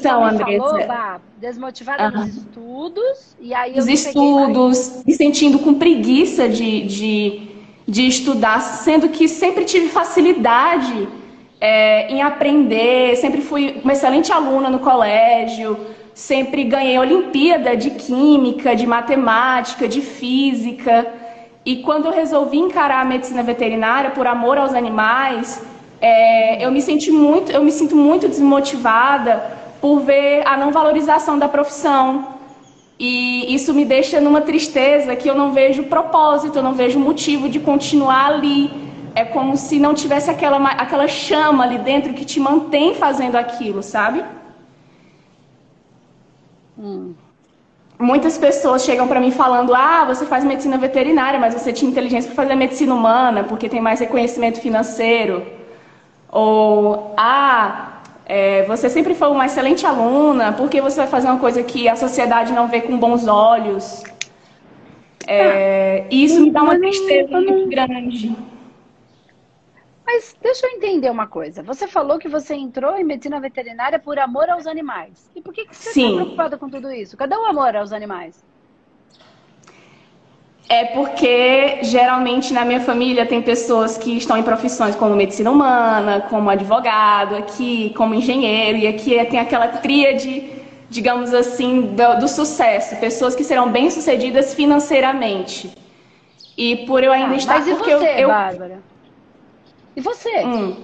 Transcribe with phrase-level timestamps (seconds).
[0.00, 0.68] então, Andressa.
[0.68, 2.24] Falou, bah, desmotivada uhum.
[2.24, 7.48] nos estudos, e aí Os estudos, me sentindo com preguiça de, de,
[7.86, 11.08] de estudar, sendo que sempre tive facilidade
[11.60, 15.78] é, em aprender, sempre fui uma excelente aluna no colégio,
[16.14, 21.06] sempre ganhei Olimpíada de Química, de Matemática, de Física.
[21.64, 25.62] E quando eu resolvi encarar a medicina veterinária por amor aos animais,
[26.00, 31.38] é, eu me senti muito, eu me sinto muito desmotivada por ver a não valorização
[31.38, 32.40] da profissão.
[32.98, 37.48] E isso me deixa numa tristeza que eu não vejo propósito, eu não vejo motivo
[37.48, 38.70] de continuar ali.
[39.14, 43.82] É como se não tivesse aquela, aquela chama ali dentro que te mantém fazendo aquilo,
[43.82, 44.22] sabe?
[46.78, 47.14] Hum.
[47.98, 52.30] Muitas pessoas chegam para mim falando: ah, você faz medicina veterinária, mas você tinha inteligência
[52.30, 55.46] para fazer medicina humana, porque tem mais reconhecimento financeiro.
[56.30, 57.99] Ou, ah,
[58.32, 61.96] é, você sempre foi uma excelente aluna, porque você vai fazer uma coisa que a
[61.96, 64.04] sociedade não vê com bons olhos?
[65.26, 68.36] É, isso me dá uma tristeza muito grande.
[70.06, 71.60] Mas deixa eu entender uma coisa.
[71.64, 75.28] Você falou que você entrou em medicina veterinária por amor aos animais.
[75.34, 77.16] E por que, que você está preocupada com tudo isso?
[77.16, 78.44] Cadê o amor aos animais?
[80.70, 86.20] É porque geralmente na minha família tem pessoas que estão em profissões como medicina humana,
[86.30, 90.48] como advogado, aqui como engenheiro, e aqui tem aquela tríade,
[90.88, 95.76] digamos assim, do, do sucesso, pessoas que serão bem-sucedidas financeiramente.
[96.56, 98.28] E por eu ainda ah, estar mas porque e você, eu, eu...
[98.28, 98.78] Bárbara?
[99.96, 100.44] E você?
[100.44, 100.76] Hum.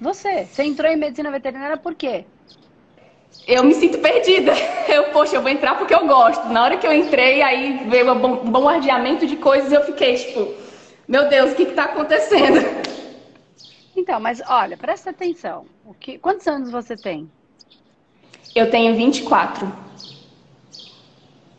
[0.00, 0.44] Você?
[0.44, 2.24] Você entrou em medicina veterinária por quê?
[3.46, 4.52] Eu me sinto perdida.
[4.88, 6.46] Eu, poxa, eu vou entrar porque eu gosto.
[6.48, 8.18] Na hora que eu entrei, aí veio um
[8.50, 10.54] bombardeamento de coisas e eu fiquei tipo,
[11.08, 12.60] meu Deus, o que está acontecendo?
[13.96, 15.66] Então, mas olha, presta atenção.
[15.84, 16.18] O que...
[16.18, 17.30] Quantos anos você tem?
[18.52, 19.72] Eu tenho 24.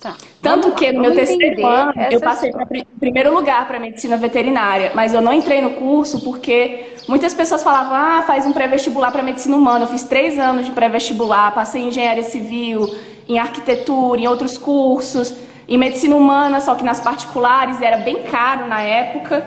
[0.06, 0.16] Tá.
[0.40, 2.68] Tanto que no meu terceiro ano eu passei para
[3.00, 7.96] primeiro lugar para medicina veterinária, mas eu não entrei no curso porque muitas pessoas falavam:
[7.96, 9.86] ah, faz um pré-vestibular para medicina humana.
[9.86, 12.96] Eu fiz três anos de pré-vestibular, passei em engenharia civil,
[13.28, 15.34] em arquitetura, em outros cursos,
[15.68, 19.44] em medicina humana, só que nas particulares era bem caro na época.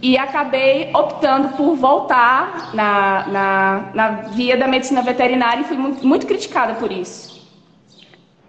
[0.00, 6.06] E acabei optando por voltar na, na, na via da medicina veterinária e fui muito,
[6.06, 7.37] muito criticada por isso.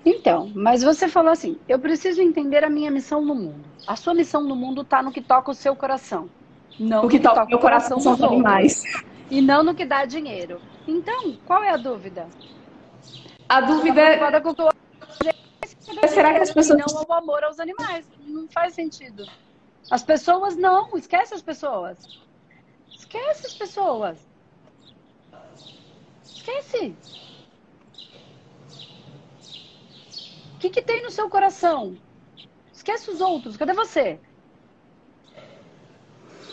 [0.10, 3.64] Então, mas você falou assim: eu preciso entender a minha missão no mundo.
[3.86, 6.28] A sua missão no mundo está no que toca o seu coração.
[6.80, 8.84] Não o que, que toca, o coração, coração são animais.
[9.30, 10.60] E não no que dá dinheiro.
[10.88, 12.28] Então, qual é a dúvida?
[13.48, 14.18] A dúvida é.
[16.08, 16.80] Será que as pessoas.
[16.80, 18.08] Não o amor aos animais.
[18.26, 19.26] Não faz sentido.
[19.92, 20.90] As pessoas não.
[20.98, 21.98] Esquece as pessoas.
[22.92, 24.18] Esquece as pessoas.
[26.24, 26.96] Esquece.
[30.60, 31.96] O que, que tem no seu coração?
[32.74, 34.20] Esquece os outros, cadê você?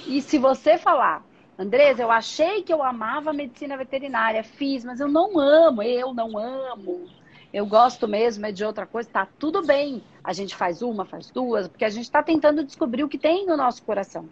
[0.07, 1.25] E se você falar,
[1.59, 6.15] Andresa, eu achei que eu amava a medicina veterinária, fiz, mas eu não amo, eu
[6.15, 7.09] não amo.
[7.53, 10.05] Eu gosto mesmo é de outra coisa, tá tudo bem.
[10.23, 13.45] A gente faz uma, faz duas, porque a gente está tentando descobrir o que tem
[13.45, 14.29] no nosso coração.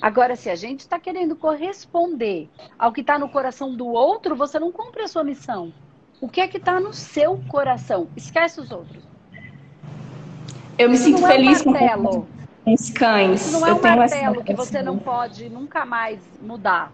[0.00, 2.48] Agora, se a gente está querendo corresponder
[2.78, 5.70] ao que está no coração do outro, você não cumpre a sua missão.
[6.22, 8.06] O que é que está no seu coração?
[8.16, 9.02] Esquece os outros.
[10.78, 12.26] Eu me Isso sinto feliz é um com
[12.64, 13.40] os cães.
[13.40, 16.92] Isso não é um martelo que você não pode nunca mais mudar.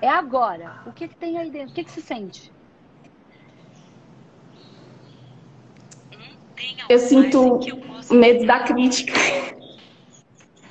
[0.00, 0.80] É agora.
[0.86, 1.72] O que, é que tem aí dentro?
[1.72, 2.50] O que, é que se sente?
[6.88, 7.60] Eu sinto
[8.10, 9.12] medo da crítica.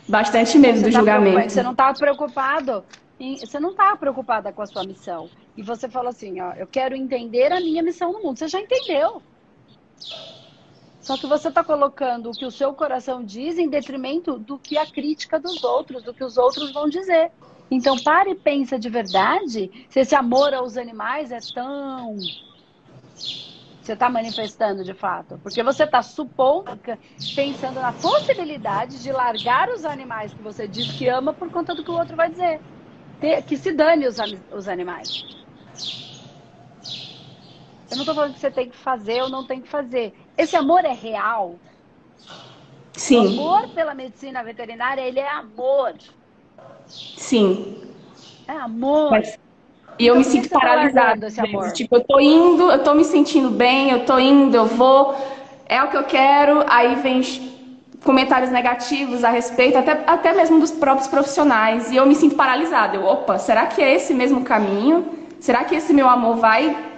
[0.07, 1.51] Bastante medo do tá julgamento.
[1.51, 2.83] Você não está preocupado
[3.19, 5.29] você não está preocupada com a sua missão.
[5.57, 8.39] E você falou assim, ó, eu quero entender a minha missão no mundo.
[8.39, 9.21] Você já entendeu.
[11.01, 14.77] Só que você está colocando o que o seu coração diz em detrimento do que
[14.77, 17.31] a crítica dos outros, do que os outros vão dizer.
[17.69, 22.15] Então pare e pensa de verdade se esse amor aos animais é tão
[23.81, 25.39] você está manifestando de fato?
[25.41, 26.79] Porque você está supondo,
[27.35, 31.83] pensando na possibilidade de largar os animais que você diz que ama por conta do
[31.83, 32.61] que o outro vai dizer
[33.19, 34.17] ter, que se dane os,
[34.51, 35.25] os animais.
[37.89, 40.13] Eu não estou falando que você tem que fazer ou não tem que fazer.
[40.37, 41.55] Esse amor é real.
[42.93, 43.37] Sim.
[43.37, 45.95] O amor pela medicina veterinária, ele é amor.
[46.87, 47.81] Sim.
[48.47, 49.11] É amor.
[49.11, 49.37] Mas...
[49.97, 51.27] E eu então, me sinto tá paralisada.
[51.27, 51.71] Esse amor?
[51.73, 55.15] Tipo, eu tô indo, eu tô me sentindo bem, eu tô indo, eu vou,
[55.65, 57.21] é o que eu quero, aí vem
[58.03, 61.91] comentários negativos a respeito, até, até mesmo dos próprios profissionais.
[61.91, 62.95] E eu me sinto paralisada.
[62.95, 65.27] Eu, opa, será que é esse mesmo caminho?
[65.39, 66.89] Será que esse meu amor vai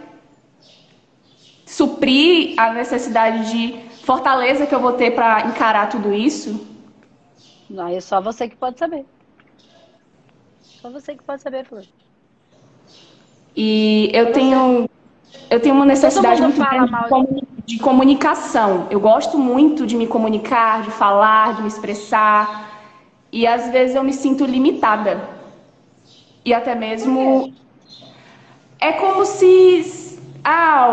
[1.66, 6.68] suprir a necessidade de fortaleza que eu vou ter para encarar tudo isso?
[7.70, 9.06] Não, é só você que pode saber.
[10.62, 11.84] Só você que pode saber, Flor.
[13.56, 14.90] E eu tenho
[15.52, 18.88] eu tenho uma necessidade muito grande de comunicação.
[18.90, 22.70] Eu gosto muito de me comunicar, de falar, de me expressar.
[23.32, 25.22] E às vezes eu me sinto limitada.
[26.46, 27.54] E até mesmo.
[28.80, 30.20] É como se.
[30.44, 30.88] Ah,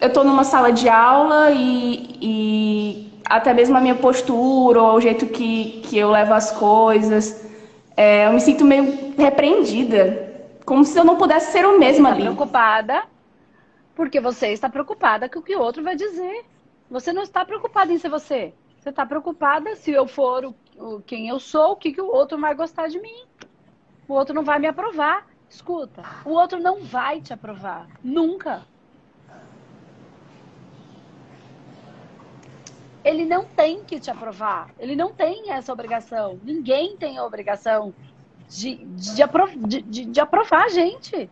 [0.00, 5.00] eu estou numa sala de aula e, e, até mesmo a minha postura, ou o
[5.00, 7.46] jeito que, que eu levo as coisas,
[7.96, 10.32] é, eu me sinto meio repreendida.
[10.64, 12.22] Como se eu não pudesse ser o mesmo tá ali.
[12.22, 13.11] preocupada
[13.94, 16.44] porque você está preocupada com o que o outro vai dizer.
[16.90, 18.54] Você não está preocupada em ser você.
[18.78, 22.10] Você está preocupada se eu for o, o, quem eu sou, o que, que o
[22.10, 23.24] outro vai gostar de mim.
[24.08, 25.26] O outro não vai me aprovar.
[25.48, 27.86] Escuta, o outro não vai te aprovar.
[28.02, 28.62] Nunca.
[33.04, 34.70] Ele não tem que te aprovar.
[34.78, 36.40] Ele não tem essa obrigação.
[36.42, 37.92] Ninguém tem a obrigação
[38.48, 39.14] de, de,
[39.66, 41.30] de, de, de aprovar a gente.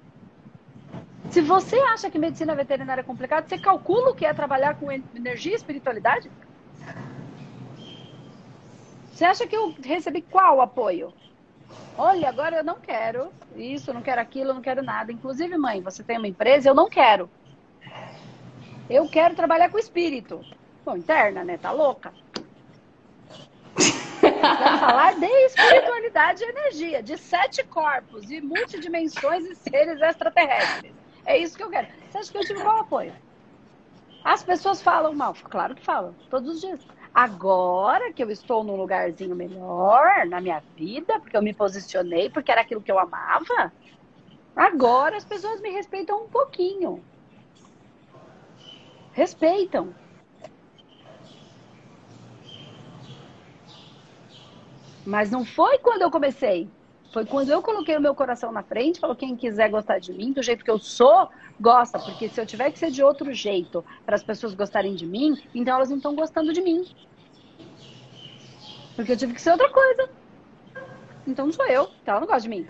[1.31, 4.91] Se você acha que medicina veterinária é complicado, você calcula o que é trabalhar com
[4.91, 6.31] energia e espiritualidade?
[9.13, 11.13] Você acha que eu recebi qual apoio?
[11.97, 15.13] Olha, agora eu não quero isso, não quero aquilo, não quero nada.
[15.13, 17.31] Inclusive, mãe, você tem uma empresa, eu não quero.
[18.89, 20.45] Eu quero trabalhar com espírito.
[20.85, 21.59] Bom, interna, né?
[21.59, 22.13] Tá louca?
[24.21, 31.00] Quero falar de espiritualidade e energia, de sete corpos e multidimensões e seres extraterrestres.
[31.25, 31.89] É isso que eu quero.
[32.09, 33.15] Você acha que eu tive qual apoio?
[34.25, 35.35] As pessoas falam mal.
[35.35, 36.87] Claro que falam, todos os dias.
[37.13, 42.53] Agora que eu estou num lugarzinho melhor na minha vida, porque eu me posicionei, porque
[42.53, 43.73] era aquilo que eu amava,
[44.55, 47.05] agora as pessoas me respeitam um pouquinho.
[49.13, 49.95] Respeitam.
[55.05, 56.71] Mas não foi quando eu comecei.
[57.13, 60.33] Foi quando eu coloquei o meu coração na frente, falou quem quiser gostar de mim,
[60.33, 61.29] do jeito que eu sou,
[61.61, 65.07] gosta, porque se eu tiver que ser de outro jeito para as pessoas gostarem de
[65.07, 66.85] mim, então elas não estão gostando de mim.
[68.95, 70.11] Porque eu tive que ser outra coisa.
[71.27, 72.69] Então não sou eu, então ela não gosta de mim.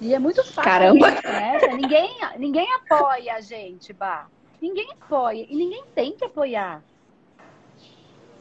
[0.00, 0.62] E é muito fácil.
[0.62, 1.10] Caramba!
[1.10, 1.58] Né?
[1.74, 4.26] Ninguém, ninguém apoia a gente, Bah.
[4.60, 5.46] Ninguém apoia.
[5.48, 6.82] E ninguém tem que apoiar.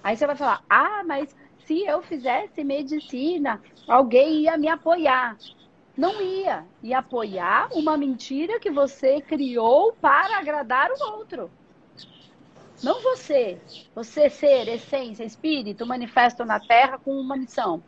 [0.03, 1.35] Aí você vai falar, ah, mas
[1.65, 5.37] se eu fizesse medicina, alguém ia me apoiar.
[5.95, 6.65] Não ia.
[6.81, 11.51] Ia apoiar uma mentira que você criou para agradar o outro.
[12.81, 13.61] Não você.
[13.93, 17.83] Você ser, essência, espírito, manifesto na Terra com uma missão.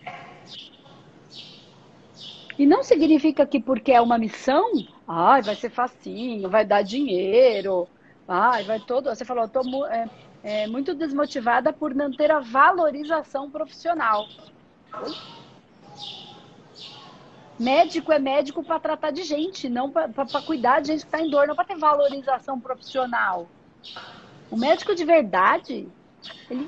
[2.59, 4.69] E não significa que porque é uma missão,
[5.07, 7.87] ai, vai ser facinho, vai dar dinheiro,
[8.27, 9.09] ai, vai todo.
[9.09, 10.09] Você falou, tô, é,
[10.43, 14.27] é, muito desmotivada por não ter a valorização profissional.
[17.59, 21.29] Médico é médico para tratar de gente, não para cuidar de gente que está em
[21.29, 23.47] dor, não para ter valorização profissional.
[24.49, 25.88] O médico de verdade,
[26.49, 26.67] ele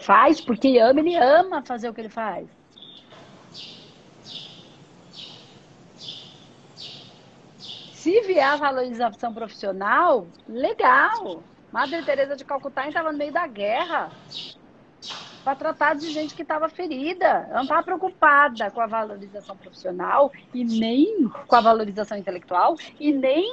[0.00, 2.48] faz porque ama, ele ama fazer o que ele faz.
[7.92, 11.40] Se vier a valorização profissional, legal.
[11.72, 14.10] Madre Teresa de Calcutá estava no meio da guerra
[15.42, 17.26] para tratar de gente que estava ferida.
[17.26, 23.12] Ela não estava preocupada com a valorização profissional e nem com a valorização intelectual e
[23.12, 23.44] nem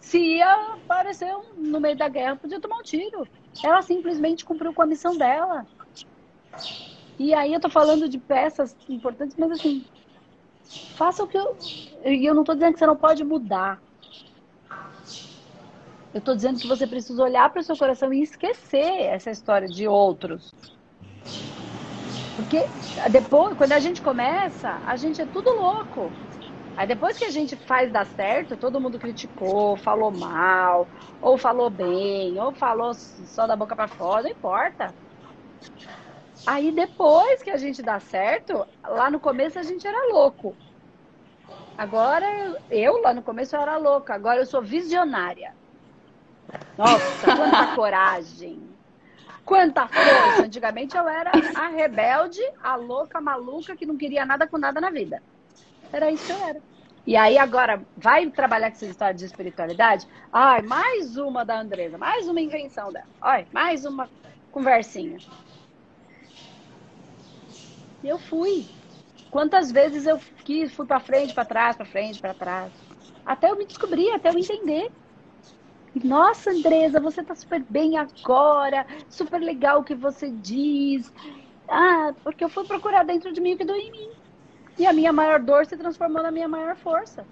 [0.00, 3.26] se ia aparecer no meio da guerra, podia tomar um tiro.
[3.64, 5.66] Ela simplesmente cumpriu com a missão dela.
[7.18, 9.84] E aí eu tô falando de peças importantes, mas assim,
[10.94, 11.56] faça o que eu.
[12.04, 13.80] E eu não tô dizendo que você não pode mudar.
[16.12, 19.66] Eu estou dizendo que você precisa olhar para o seu coração e esquecer essa história
[19.66, 20.52] de outros.
[22.36, 22.58] Porque
[23.10, 26.12] depois, quando a gente começa, a gente é tudo louco.
[26.76, 30.86] Aí depois que a gente faz dar certo, todo mundo criticou, falou mal,
[31.20, 34.94] ou falou bem, ou falou só da boca para fora, não importa.
[36.46, 40.56] Aí depois que a gente dá certo, lá no começo a gente era louco.
[41.76, 42.26] Agora
[42.70, 45.54] eu lá no começo eu era louca, agora eu sou visionária.
[46.76, 48.78] Nossa, quanta coragem!
[49.44, 50.44] Quanta força!
[50.44, 54.80] Antigamente eu era a rebelde, a louca, a maluca que não queria nada com nada
[54.80, 55.22] na vida.
[55.92, 56.62] Era isso que eu era.
[57.06, 60.06] E aí agora, vai trabalhar com essa história de espiritualidade?
[60.32, 63.06] Ai, mais uma da Andresa, mais uma invenção dela.
[63.22, 64.10] Olha, mais uma
[64.50, 65.22] conversinha.
[68.02, 68.70] E eu fui.
[69.30, 72.74] Quantas vezes eu fui para frente, para trás, para frente, para trás.
[73.24, 74.90] Até eu me descobrir, até eu entender.
[75.94, 81.12] Nossa, Andresa, você tá super bem agora, super legal o que você diz.
[81.68, 84.10] Ah, porque eu fui procurar dentro de mim o que doeu em mim.
[84.78, 87.26] E a minha maior dor se transformou na minha maior força.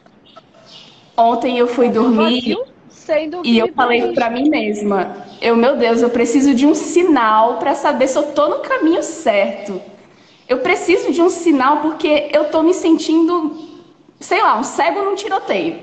[1.16, 2.56] Ontem eu fui dormir
[3.44, 7.74] e eu falei para mim mesma, eu, meu Deus, eu preciso de um sinal para
[7.74, 9.80] saber se eu tô no caminho certo.
[10.48, 13.68] Eu preciso de um sinal porque eu tô me sentindo,
[14.18, 15.78] sei lá, um cego num tiroteio.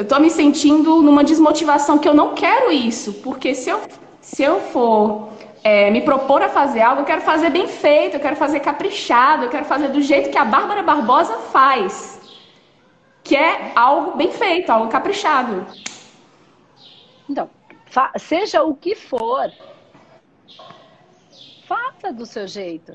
[0.00, 3.82] Eu tô me sentindo numa desmotivação que eu não quero isso, porque se eu,
[4.18, 5.28] se eu for
[5.62, 9.44] é, me propor a fazer algo, eu quero fazer bem feito, eu quero fazer caprichado,
[9.44, 12.18] eu quero fazer do jeito que a Bárbara Barbosa faz,
[13.22, 15.66] que é algo bem feito, algo caprichado.
[17.28, 17.50] Então,
[18.16, 19.52] seja o que for,
[21.68, 22.94] faça do seu jeito.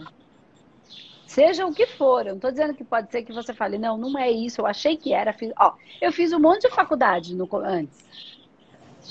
[1.36, 2.22] Seja o que for.
[2.22, 4.65] Eu não estou dizendo que pode ser que você fale, não, não é isso, eu
[4.65, 5.34] achei que era.
[5.34, 5.51] Fiz...
[5.60, 7.46] Ó, eu fiz um monte de faculdade no...
[7.58, 8.06] antes.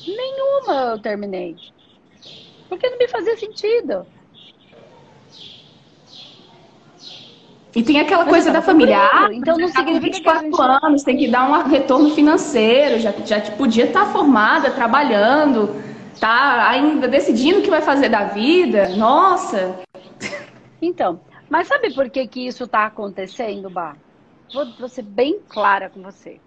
[0.06, 1.54] Nenhuma eu terminei.
[2.66, 4.06] Porque não me fazia sentido.
[7.76, 8.96] E tem aquela coisa da família.
[8.96, 10.82] Ah, então não significa 24 que gente...
[10.82, 15.76] anos, tem que dar um retorno financeiro, já, já podia estar tá formada, trabalhando,
[16.18, 18.96] tá ainda decidindo o que vai fazer da vida.
[18.96, 19.80] Nossa.
[20.80, 21.20] Então,
[21.54, 23.96] mas sabe por que que isso está acontecendo, Bá?
[24.52, 26.40] Vou, vou ser bem clara com você.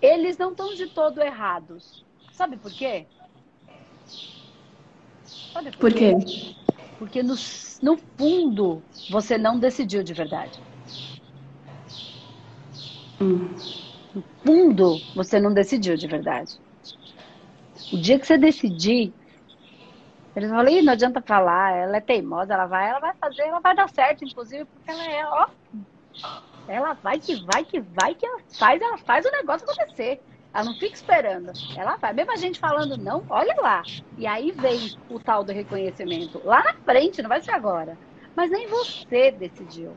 [0.00, 2.02] Eles não estão de todo errados.
[2.32, 3.04] Sabe por quê?
[5.52, 6.14] Sabe por, por quê?
[6.14, 6.56] quê?
[6.98, 7.34] Porque no,
[7.82, 10.58] no fundo você não decidiu de verdade.
[13.20, 13.50] Hum.
[14.14, 16.58] No fundo você não decidiu de verdade.
[17.92, 19.12] O dia que você decidir,
[20.36, 23.74] eles falam, não adianta falar, ela é teimosa, ela vai, ela vai fazer, ela vai
[23.74, 25.46] dar certo, inclusive, porque ela é, ó.
[26.68, 30.20] Ela vai que vai, que vai, que ela faz, ela faz o negócio acontecer.
[30.52, 31.52] Ela não fica esperando.
[31.76, 32.12] Ela vai.
[32.12, 33.82] Mesmo a gente falando não, olha lá.
[34.16, 34.78] E aí vem
[35.08, 36.40] o tal do reconhecimento.
[36.44, 37.98] Lá na frente, não vai ser agora.
[38.34, 39.94] Mas nem você decidiu.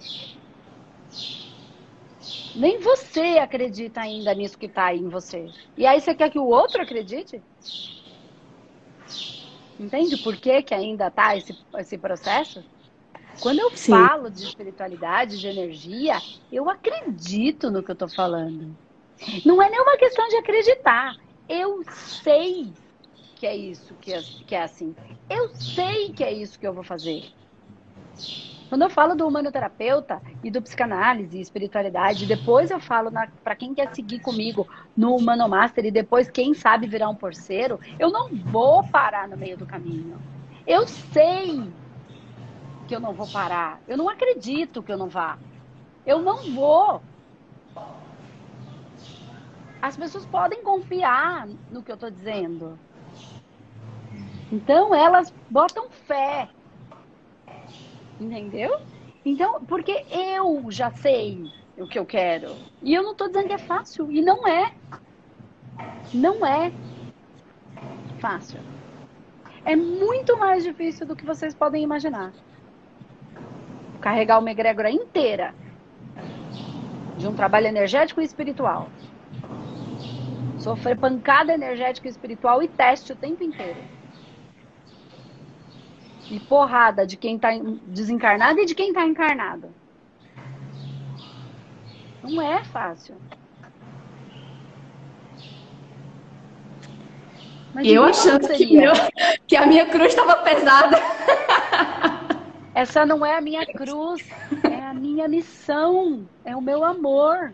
[2.55, 5.47] Nem você acredita ainda nisso que está aí em você.
[5.77, 7.41] E aí você quer que o outro acredite?
[9.79, 12.63] Entende por que, que ainda está esse, esse processo?
[13.39, 13.91] Quando eu Sim.
[13.91, 16.21] falo de espiritualidade, de energia,
[16.51, 18.75] eu acredito no que eu estou falando.
[19.45, 21.15] Não é nenhuma questão de acreditar.
[21.47, 22.73] Eu sei
[23.35, 24.93] que é isso que é, que é assim.
[25.29, 27.23] Eu sei que é isso que eu vou fazer.
[28.69, 33.11] Quando eu falo do humanoterapeuta e do psicanálise e espiritualidade, depois eu falo
[33.43, 37.79] para quem quer seguir comigo no Humano Master e depois, quem sabe, virar um porceiro,
[37.97, 40.21] eu não vou parar no meio do caminho.
[40.67, 41.73] Eu sei
[42.87, 43.81] que eu não vou parar.
[43.87, 45.39] Eu não acredito que eu não vá.
[46.05, 47.01] Eu não vou
[49.81, 52.77] as pessoas podem confiar no que eu estou dizendo.
[54.51, 56.49] Então elas botam fé.
[58.19, 58.79] Entendeu?
[59.23, 62.55] Então, porque eu já sei o que eu quero.
[62.81, 64.11] E eu não estou dizendo que é fácil.
[64.11, 64.73] E não é.
[66.13, 66.71] Não é
[68.19, 68.59] fácil.
[69.65, 72.33] É muito mais difícil do que vocês podem imaginar.
[74.01, 75.53] Carregar uma egrégora inteira
[77.17, 78.89] de um trabalho energético e espiritual
[80.59, 83.79] Sofrer pancada energética e espiritual e teste o tempo inteiro.
[86.29, 87.49] E porrada de quem está
[87.87, 89.69] desencarnado e de quem está encarnado.
[92.23, 93.15] Não é fácil.
[97.83, 98.91] Eu achando que, meu,
[99.47, 100.97] que a minha cruz estava pesada.
[102.73, 104.27] Essa não é a minha cruz,
[104.63, 107.53] é a minha missão, é o meu amor.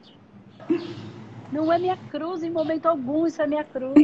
[1.51, 4.03] Não é minha cruz em momento algum, isso é minha cruz.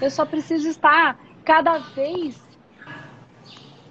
[0.00, 2.45] Eu só preciso estar cada vez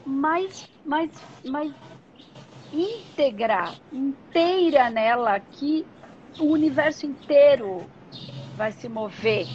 [0.05, 1.12] mais, mais,
[1.43, 1.74] mais
[2.71, 5.85] íntegra, inteira nela, que
[6.39, 7.89] o universo inteiro
[8.55, 9.47] vai se mover.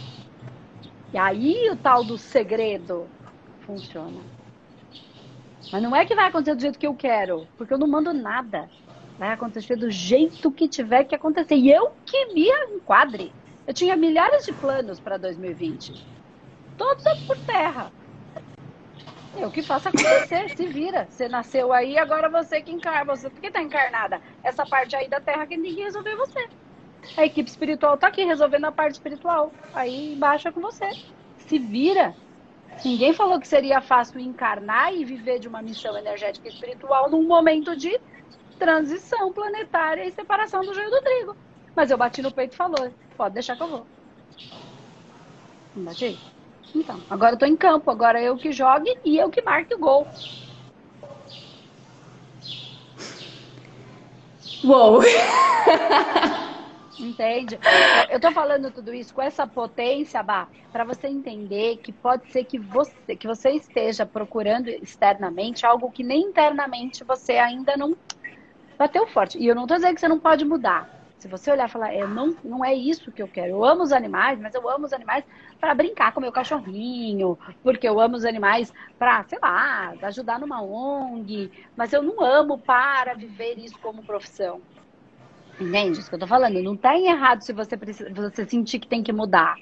[1.13, 3.07] E aí o tal do segredo
[3.65, 4.21] funciona.
[5.71, 8.13] Mas não é que vai acontecer do jeito que eu quero, porque eu não mando
[8.13, 8.69] nada.
[9.17, 11.55] Vai acontecer do jeito que tiver que acontecer.
[11.55, 13.31] E eu que me enquadre.
[13.67, 15.93] Eu tinha milhares de planos para 2020.
[16.75, 17.91] Todos por terra.
[19.37, 21.07] Eu que faço acontecer, se vira.
[21.09, 23.15] Você nasceu aí, agora você que encarna.
[23.15, 24.21] Você que está encarnada.
[24.43, 26.49] Essa parte aí da terra que ninguém resolveu você.
[27.17, 29.51] A equipe espiritual está aqui resolvendo a parte espiritual.
[29.73, 30.89] Aí baixa com você.
[31.37, 32.15] Se vira.
[32.83, 37.23] Ninguém falou que seria fácil encarnar e viver de uma missão energética e espiritual num
[37.23, 37.99] momento de
[38.57, 41.37] transição planetária e separação do joio do trigo.
[41.75, 43.87] Mas eu bati no peito e falou, pode deixar que eu vou.
[45.75, 46.19] Não bati?
[46.73, 49.79] Então, agora eu tô em campo, agora eu que jogue e eu que marque o
[49.79, 50.07] gol.
[54.63, 55.01] Uou!
[56.99, 57.57] Entende?
[58.11, 62.45] Eu tô falando tudo isso com essa potência, Bah, para você entender que pode ser
[62.45, 67.95] que você, que você esteja procurando externamente algo que nem internamente você ainda não
[68.77, 69.39] bateu forte.
[69.39, 70.87] E eu não tô dizendo que você não pode mudar.
[71.21, 73.49] Se você olhar e falar, é, não, não é isso que eu quero.
[73.49, 75.23] Eu amo os animais, mas eu amo os animais
[75.59, 80.63] para brincar com meu cachorrinho, porque eu amo os animais para, sei lá, ajudar numa
[80.63, 84.63] ONG, mas eu não amo para viver isso como profissão.
[85.59, 86.59] Entende isso que eu tô falando?
[86.63, 89.53] Não tá errado se você precisa, você sentir que tem que mudar.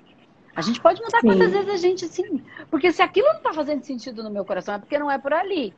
[0.55, 1.27] A gente pode mudar sim.
[1.27, 2.41] quantas vezes a gente sim.
[2.71, 5.33] Porque se aquilo não tá fazendo sentido no meu coração, é porque não é por
[5.33, 5.73] ali.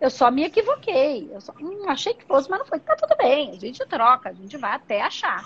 [0.00, 1.32] Eu só me equivoquei.
[1.34, 2.80] Eu só hum, achei que fosse, mas não foi.
[2.80, 3.50] Tá tudo bem.
[3.52, 5.44] A gente troca, a gente vai até achar.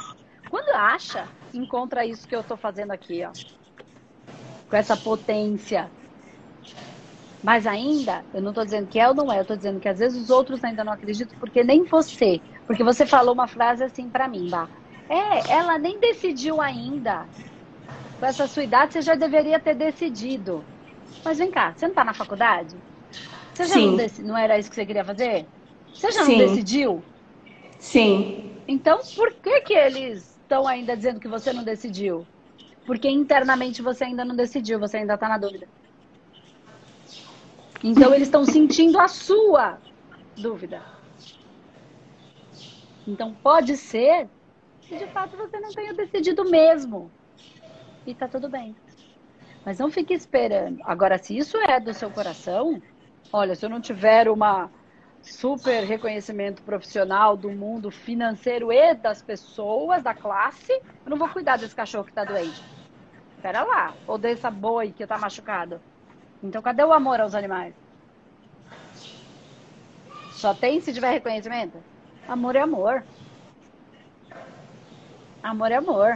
[0.48, 3.34] Quando acha, encontra isso que eu tô fazendo aqui, ó.
[4.70, 5.92] Com essa potência.
[7.42, 9.88] Mas ainda, eu não tô dizendo que é ou não é, eu tô dizendo que
[9.88, 12.42] às vezes os outros ainda não acreditam, porque nem você.
[12.66, 14.68] Porque você falou uma frase assim para mim, Bah.
[15.08, 17.28] É, ela nem decidiu ainda.
[18.18, 20.68] Com essa sua idade, você já deveria ter decidido.
[21.24, 22.82] Mas vem cá, você não tá na faculdade?
[23.60, 23.96] Você já Sim.
[23.96, 25.46] não, não era isso que você queria fazer?
[25.92, 26.38] Você já Sim.
[26.38, 27.04] não decidiu?
[27.78, 28.54] Sim.
[28.66, 32.26] Então, por que que eles estão ainda dizendo que você não decidiu?
[32.86, 35.68] Porque internamente você ainda não decidiu, você ainda está na dúvida.
[37.84, 39.78] Então, eles estão sentindo a sua
[40.38, 40.82] dúvida.
[43.06, 44.30] Então, pode ser
[44.88, 47.12] que de fato você não tenha decidido mesmo.
[48.06, 48.74] E tá tudo bem.
[49.64, 50.78] Mas não fique esperando.
[50.84, 52.80] Agora, se isso é do seu coração,
[53.32, 54.70] Olha, se eu não tiver uma
[55.22, 61.56] super reconhecimento profissional do mundo financeiro e das pessoas, da classe, eu não vou cuidar
[61.56, 62.60] desse cachorro que está doente.
[63.36, 63.94] Espera lá.
[64.06, 65.80] Ou dessa boi que está machucado.
[66.42, 67.74] Então, cadê o amor aos animais?
[70.32, 71.78] Só tem se tiver reconhecimento?
[72.26, 73.04] Amor é amor.
[75.42, 76.14] Amor é amor.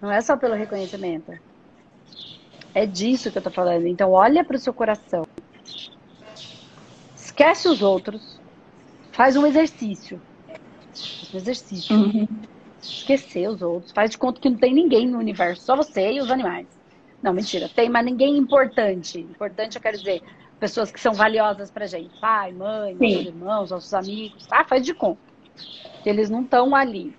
[0.00, 1.32] Não é só pelo reconhecimento.
[2.74, 3.86] É disso que eu tô falando.
[3.86, 5.23] Então, olha para o seu coração.
[7.34, 8.40] Esquece os outros.
[9.10, 10.22] Faz um exercício.
[11.32, 11.96] Um exercício.
[11.96, 12.28] Uhum.
[12.80, 13.90] Esquecer os outros.
[13.90, 15.64] Faz de conta que não tem ninguém no universo.
[15.64, 16.68] Só você e os animais.
[17.20, 17.68] Não, mentira.
[17.68, 19.18] Tem, mas ninguém importante.
[19.18, 20.22] Importante, eu quero dizer,
[20.60, 22.16] pessoas que são valiosas pra gente.
[22.20, 24.46] Pai, mãe, nossos irmãos, nossos amigos.
[24.46, 24.64] Tá?
[24.64, 25.20] Faz de conta.
[26.04, 27.16] Que eles não estão ali.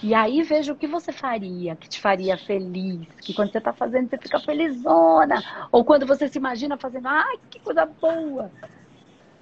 [0.00, 3.72] E aí veja o que você faria, que te faria feliz, que quando você está
[3.72, 5.42] fazendo você fica felizona,
[5.72, 8.52] ou quando você se imagina fazendo, ai, que coisa boa.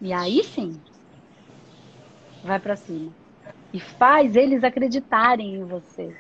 [0.03, 0.81] E aí sim,
[2.43, 3.13] vai para cima.
[3.73, 6.13] E faz eles acreditarem em você.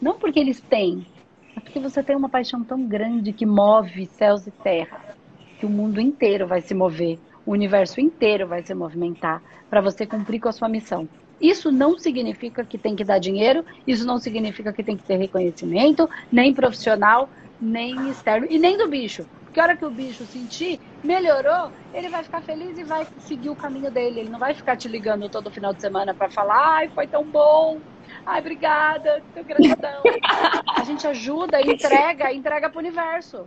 [0.00, 1.06] Não porque eles têm,
[1.54, 5.14] mas porque você tem uma paixão tão grande que move céus e terra,
[5.60, 10.04] que o mundo inteiro vai se mover, o universo inteiro vai se movimentar para você
[10.04, 11.08] cumprir com a sua missão.
[11.40, 15.16] Isso não significa que tem que dar dinheiro, isso não significa que tem que ter
[15.16, 17.30] reconhecimento, nem profissional,
[17.60, 19.24] nem externo e nem do bicho.
[19.44, 23.50] Porque a hora que o bicho sentir, melhorou, ele vai ficar feliz e vai seguir
[23.50, 24.20] o caminho dele.
[24.20, 27.24] Ele não vai ficar te ligando todo final de semana para falar, ai, foi tão
[27.24, 27.80] bom.
[28.24, 30.02] Ai, obrigada, teu gratidão.
[30.76, 33.46] a gente ajuda, entrega, entrega para o universo.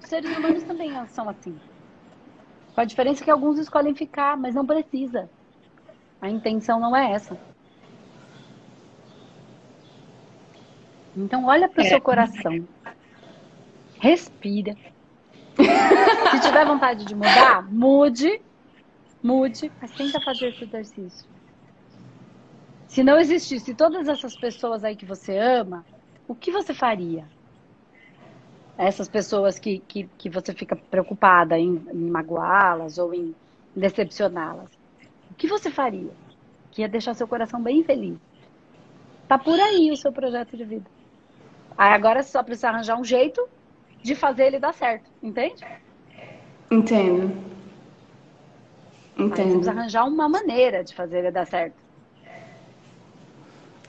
[0.00, 1.58] Os seres humanos também são assim.
[2.74, 5.28] Com a diferença que alguns escolhem ficar, mas não precisa.
[6.20, 7.36] A intenção não é essa.
[11.16, 11.88] Então, olha para o é.
[11.88, 12.66] seu coração.
[14.00, 14.76] Respira
[16.30, 18.40] se tiver vontade de mudar, mude,
[19.22, 21.28] mude, mas tenta fazer esse exercício.
[22.86, 25.84] Se não existisse todas essas pessoas aí que você ama,
[26.26, 27.24] o que você faria?
[28.76, 33.34] Essas pessoas que, que, que você fica preocupada em, em magoá-las ou em
[33.74, 34.70] decepcioná-las.
[35.30, 36.12] O que você faria?
[36.70, 38.16] Que ia deixar seu coração bem feliz.
[39.26, 40.88] Tá por aí o seu projeto de vida.
[41.76, 43.46] Aí agora você só precisa arranjar um jeito
[44.02, 45.64] de fazer ele dar certo, entende?
[46.70, 47.32] Entendo.
[49.16, 49.50] Entendo.
[49.50, 51.74] Vamos arranjar uma maneira de fazer ele dar certo.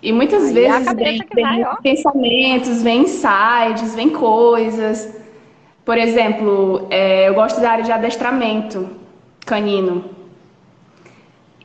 [0.02, 5.19] E muitas Aí vezes vem, vem pensamentos, vem insights, vem coisas.
[5.84, 8.89] Por exemplo, é, eu gosto da área de adestramento
[9.45, 10.06] canino.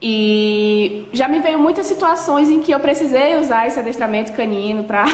[0.02, 5.04] E já me veio muitas situações em que eu precisei usar esse adestramento canino para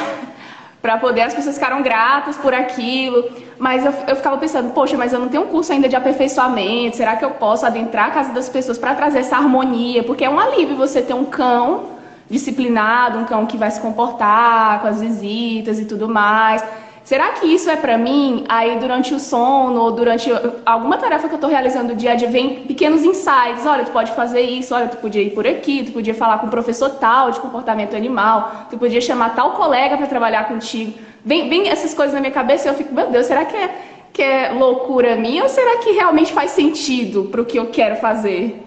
[0.81, 3.25] para poder as pessoas ficaram gratas por aquilo.
[3.59, 6.97] Mas eu, eu ficava pensando, poxa, mas eu não tenho um curso ainda de aperfeiçoamento.
[6.97, 10.03] Será que eu posso adentrar a casa das pessoas para trazer essa harmonia?
[10.03, 14.81] Porque é um alívio você ter um cão disciplinado, um cão que vai se comportar
[14.81, 16.65] com as visitas e tudo mais.
[17.11, 18.45] Será que isso é para mim?
[18.49, 20.31] Aí durante o sono ou durante
[20.65, 23.67] alguma tarefa que eu estou realizando no dia a dia, vem pequenos insights.
[23.67, 26.47] Olha, tu pode fazer isso, olha, tu podia ir por aqui, tu podia falar com
[26.47, 30.97] o professor tal de comportamento animal, tu podia chamar tal colega para trabalhar contigo.
[31.25, 33.67] Vem, vem essas coisas na minha cabeça e eu fico, meu Deus, será que é,
[34.13, 37.97] que é loucura minha ou será que realmente faz sentido para o que eu quero
[37.97, 38.65] fazer?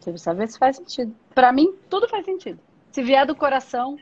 [0.00, 1.14] Você precisa ver se faz sentido.
[1.34, 2.58] Para mim, tudo faz sentido.
[2.92, 3.98] Se vier do coração,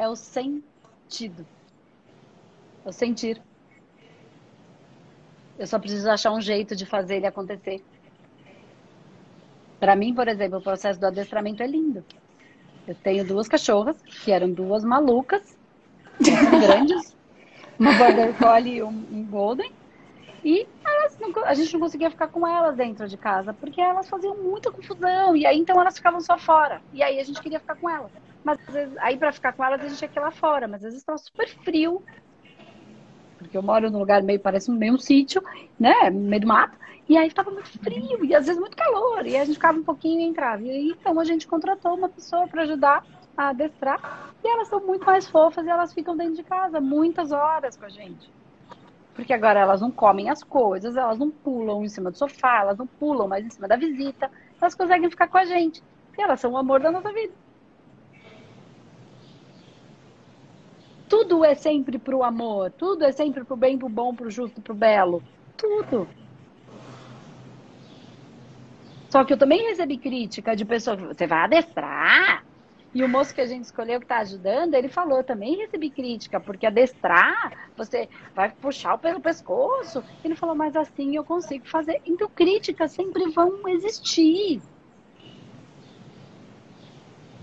[0.00, 1.46] é o sentido.
[2.86, 3.40] É o sentir.
[5.58, 7.84] Eu só preciso achar um jeito de fazer ele acontecer.
[9.78, 12.02] Para mim, por exemplo, o processo do adestramento é lindo.
[12.88, 15.54] Eu tenho duas cachorras, que eram duas malucas,
[16.18, 17.14] grandes,
[17.78, 19.70] uma Border Collie e um Golden.
[20.44, 20.66] E
[21.20, 24.70] não, a gente não conseguia ficar com elas dentro de casa, porque elas faziam muita
[24.70, 25.36] confusão.
[25.36, 26.80] E aí então elas ficavam só fora.
[26.92, 28.10] E aí a gente queria ficar com elas.
[28.42, 30.66] Mas vezes, aí para ficar com elas a gente ia que lá fora.
[30.66, 32.02] Mas às vezes estava super frio.
[33.38, 35.42] Porque eu moro num lugar meio, parece meio um sítio,
[35.78, 36.10] né?
[36.10, 36.78] Meio do mato.
[37.08, 39.26] E aí estava muito frio e às vezes muito calor.
[39.26, 40.62] E a gente ficava um pouquinho e entrava.
[40.62, 43.04] E aí então a gente contratou uma pessoa para ajudar
[43.36, 44.32] a adestrar.
[44.42, 47.84] E elas são muito mais fofas e elas ficam dentro de casa muitas horas com
[47.84, 48.30] a gente.
[49.14, 52.78] Porque agora elas não comem as coisas, elas não pulam em cima do sofá, elas
[52.78, 55.82] não pulam mais em cima da visita, elas conseguem ficar com a gente.
[56.18, 57.32] Elas são o amor da nossa vida.
[61.08, 64.74] Tudo é sempre pro amor, tudo é sempre pro bem, pro bom, pro justo, pro
[64.74, 65.22] belo.
[65.56, 66.08] Tudo.
[69.10, 72.44] Só que eu também recebi crítica de pessoas, você vai adestrar?
[72.92, 76.40] E o moço que a gente escolheu que está ajudando, ele falou, também recebi crítica,
[76.40, 80.02] porque adestrar, você vai puxar pelo pescoço.
[80.24, 82.02] Ele falou, mas assim eu consigo fazer.
[82.04, 84.60] Então críticas sempre vão existir.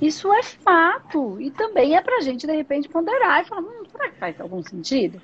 [0.02, 1.40] Isso é fato.
[1.40, 4.62] E também é pra gente, de repente, ponderar e falar, hum, será que faz algum
[4.62, 5.22] sentido?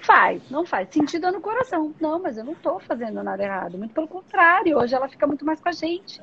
[0.00, 1.94] Faz, não faz sentido no coração.
[2.00, 3.78] Não, mas eu não estou fazendo nada errado.
[3.78, 6.20] Muito pelo contrário, hoje ela fica muito mais com a gente.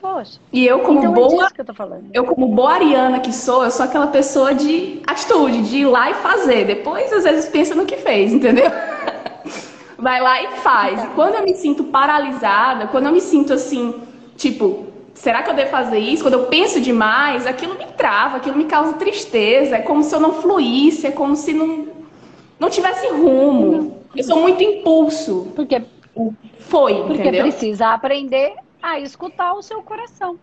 [0.00, 0.38] Poxa.
[0.52, 3.70] E eu como então é boa, é eu, eu como boa ariana que sou, eu
[3.70, 6.64] sou aquela pessoa de atitude, de ir lá e fazer.
[6.66, 8.70] Depois às vezes pensa no que fez, entendeu?
[9.98, 10.98] Vai lá e faz.
[10.98, 11.14] Então.
[11.14, 14.00] Quando eu me sinto paralisada, quando eu me sinto assim,
[14.36, 16.22] tipo, será que eu devo fazer isso?
[16.24, 20.20] Quando eu penso demais, aquilo me trava, aquilo me causa tristeza, é como se eu
[20.20, 21.88] não fluísse, é como se não
[22.58, 23.98] não tivesse rumo.
[24.14, 25.50] Eu sou muito impulso.
[25.56, 25.82] Porque
[26.58, 27.42] foi, Porque entendeu?
[27.42, 30.38] precisa aprender a escutar o seu coração.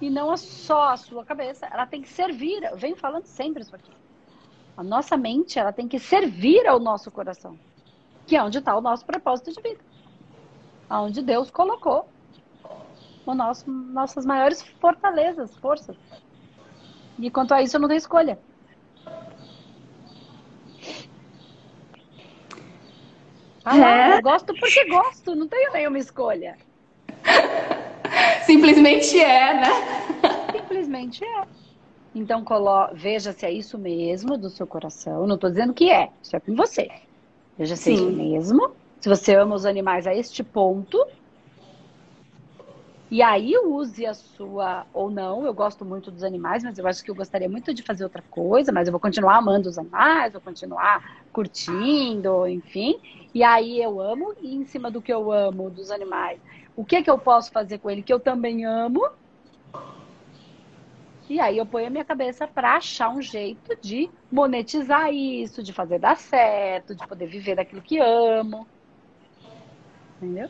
[0.00, 1.66] E não só a sua cabeça.
[1.66, 2.62] Ela tem que servir.
[2.62, 3.90] Eu venho falando sempre isso aqui.
[4.76, 7.58] A nossa mente, ela tem que servir ao nosso coração.
[8.26, 9.80] Que é onde está o nosso propósito de vida.
[10.90, 12.08] Onde Deus colocou
[13.24, 15.96] o nosso, nossas maiores fortalezas, forças.
[17.18, 18.38] E quanto a isso, eu não tenho escolha.
[23.64, 24.18] Ah, é.
[24.18, 26.56] eu gosto porque gosto, não tenho nenhuma escolha.
[28.46, 29.68] Simplesmente é, né?
[30.52, 31.42] Simplesmente é.
[32.14, 32.88] Então, colo...
[32.94, 35.26] veja se é isso mesmo do seu coração.
[35.26, 36.88] Não estou dizendo que é, isso é com você.
[37.58, 38.70] Veja se é isso mesmo.
[39.00, 41.04] Se você ama os animais a este ponto.
[43.10, 47.04] E aí use a sua, ou não, eu gosto muito dos animais, mas eu acho
[47.04, 50.32] que eu gostaria muito de fazer outra coisa, mas eu vou continuar amando os animais,
[50.32, 52.98] vou continuar curtindo, enfim.
[53.32, 56.40] E aí eu amo, e em cima do que eu amo dos animais,
[56.76, 59.08] o que, que eu posso fazer com ele que eu também amo?
[61.28, 65.72] E aí eu ponho a minha cabeça para achar um jeito de monetizar isso, de
[65.72, 68.66] fazer dar certo, de poder viver daquilo que amo.
[70.16, 70.48] Entendeu?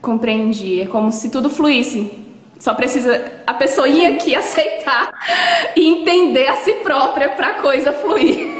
[0.00, 0.82] Compreendi.
[0.82, 2.24] É como se tudo fluísse.
[2.60, 5.12] Só precisa a pessoinha aqui aceitar
[5.74, 8.59] e entender a si própria para a coisa fluir.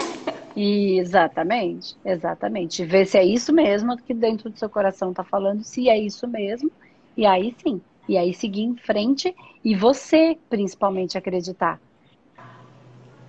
[0.63, 2.85] Exatamente, exatamente.
[2.85, 6.29] Ver se é isso mesmo que dentro do seu coração está falando, se é isso
[6.29, 6.71] mesmo,
[7.17, 7.83] e aí sim.
[8.07, 11.81] E aí seguir em frente e você, principalmente, acreditar.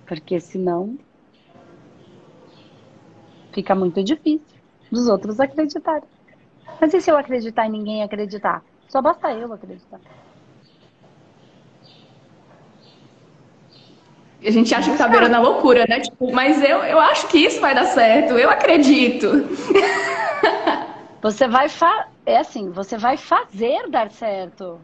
[0.06, 0.96] Porque senão
[3.54, 4.46] fica muito difícil
[4.90, 6.08] dos outros acreditarem.
[6.80, 8.64] Mas e se eu acreditar e ninguém acreditar?
[8.88, 10.00] Só basta eu acreditar.
[14.44, 16.00] A gente acha que tá beirando a loucura, né?
[16.00, 19.28] Tipo, mas eu, eu acho que isso vai dar certo, eu acredito.
[21.22, 22.08] Você vai fa...
[22.26, 24.80] é assim, você vai fazer dar certo.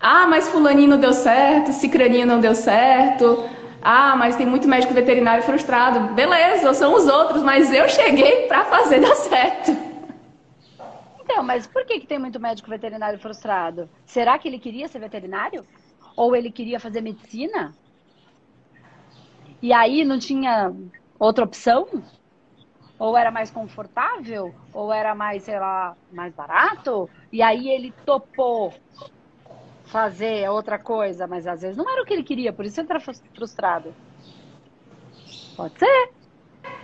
[0.00, 3.44] Ah, mas fulaninho não deu certo, cicraninho não deu certo.
[3.82, 6.14] Ah, mas tem muito médico veterinário frustrado.
[6.14, 9.76] Beleza, são os outros, mas eu cheguei para fazer dar certo.
[11.20, 13.90] Então, mas por que, que tem muito médico veterinário frustrado?
[14.06, 15.66] Será que ele queria ser veterinário?
[16.18, 17.72] Ou ele queria fazer medicina?
[19.62, 20.74] E aí não tinha
[21.16, 21.86] outra opção?
[22.98, 24.52] Ou era mais confortável?
[24.74, 27.08] Ou era mais, sei lá, mais barato?
[27.32, 28.74] E aí ele topou
[29.84, 32.90] fazer outra coisa, mas às vezes não era o que ele queria, por isso ele
[32.90, 33.94] era frustrado.
[35.56, 36.17] Pode ser.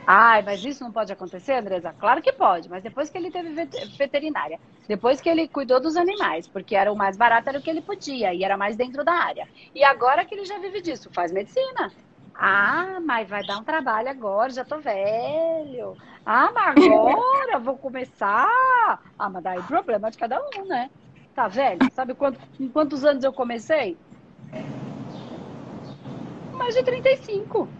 [0.06, 1.94] Ai, mas isso não pode acontecer, Andresa?
[1.94, 3.50] Claro que pode, mas depois que ele teve
[3.96, 7.70] veterinária, depois que ele cuidou dos animais, porque era o mais barato, era o que
[7.70, 9.48] ele podia, e era mais dentro da área.
[9.74, 11.90] E agora que ele já vive disso, faz medicina.
[12.36, 15.96] Ah, mas vai dar um trabalho agora, já tô velho.
[16.24, 18.46] Ah, mas agora vou começar.
[19.18, 20.90] Ah, mas daí o problema de cada um, né?
[21.34, 21.88] Tá velho?
[21.90, 24.00] Sabe quanto, em quantos anos eu comecei?
[26.58, 27.74] Mais de 35.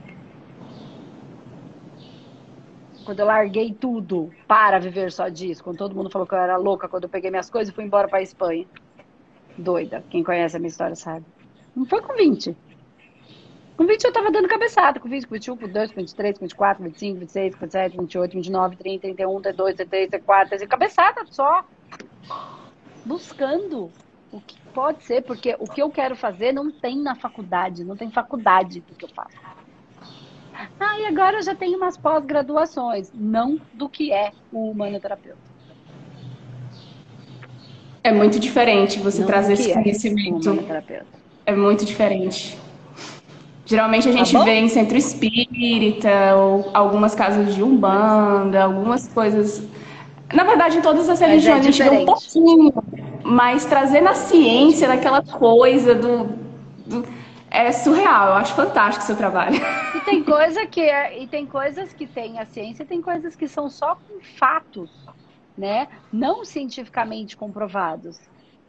[3.05, 6.57] Quando eu larguei tudo para viver só disso, quando todo mundo falou que eu era
[6.57, 8.67] louca, quando eu peguei minhas coisas e fui embora para Espanha.
[9.57, 10.03] Doida.
[10.11, 11.25] Quem conhece a minha história sabe.
[11.77, 12.57] Não foi com 20.
[13.77, 14.99] Com 20 eu tava dando cabeçada.
[14.99, 18.77] Com 20, com 21, com 22, com 23, com 24, 25, 26, 27, 28, 29,
[18.77, 20.71] 30, 31, 32, 33, 34, 35.
[20.71, 21.65] Cabeçada só
[23.05, 23.91] buscando
[24.33, 27.97] o que pode ser, porque o que eu quero fazer não tem na faculdade, não
[27.97, 29.37] tem faculdade do que eu faço.
[30.79, 35.39] Ah, e agora eu já tenho umas pós-graduações, não do que é o humanoterapeuta.
[38.03, 40.51] É muito diferente você não trazer esse é conhecimento.
[41.47, 42.59] É muito diferente.
[43.67, 49.09] Geralmente a tá gente tá vê em centro espírita, ou algumas casas de umbanda, algumas
[49.09, 49.67] coisas
[50.33, 52.73] na verdade, em todas as é religiões é a gente vê um pouquinho,
[53.23, 56.29] mas trazer na ciência daquela coisa do,
[56.87, 57.05] do,
[57.55, 58.29] é surreal.
[58.29, 59.57] Eu acho fantástico o seu trabalho.
[59.95, 63.47] E tem coisa que é, e tem coisas que tem a ciência, tem coisas que
[63.47, 64.91] são só com fatos,
[65.57, 65.89] né?
[66.13, 68.21] Não cientificamente comprovados,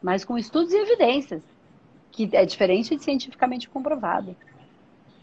[0.01, 1.41] mas com estudos e evidências,
[2.11, 4.35] que é diferente de cientificamente comprovado.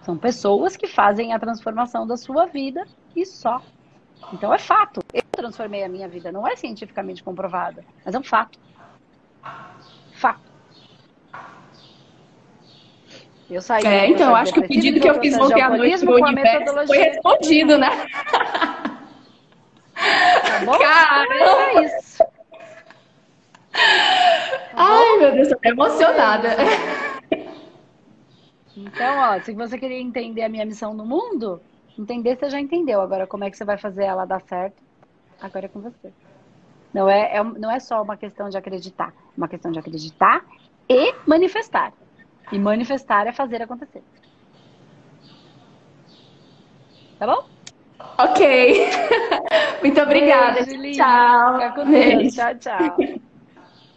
[0.02, 3.62] São pessoas que fazem a transformação da sua vida e só.
[4.32, 5.00] Então é fato.
[5.12, 8.58] Eu transformei a minha vida, não é cientificamente comprovada, mas é um fato.
[10.14, 10.51] Fato.
[13.50, 13.84] Eu saí.
[13.84, 16.86] É, então, eu acho que o pedido que eu fiz ontem à noite no universo
[16.86, 17.90] foi respondido, né?
[19.94, 20.78] Tá bom?
[20.78, 21.34] Caramba!
[21.34, 22.18] É isso.
[22.18, 22.28] Tá
[24.74, 26.56] Ai, meu Deus, tô emocionada.
[28.76, 31.60] Então, ó, se você queria entender a minha missão no mundo,
[31.98, 33.00] Entender você já entendeu.
[33.00, 34.82] Agora, como é que você vai fazer ela dar certo?
[35.40, 36.12] Agora é com você.
[36.92, 39.08] Não é, é, não é só uma questão de acreditar.
[39.08, 40.44] É uma questão de acreditar
[40.88, 41.92] e manifestar.
[42.50, 44.04] E manifestar é fazer acontecer.
[47.18, 47.48] Tá bom?
[48.20, 48.40] Ok.
[49.82, 50.64] Muito obrigada.
[50.66, 51.72] Beijo, tchau.
[52.34, 53.08] Tchau, tchau.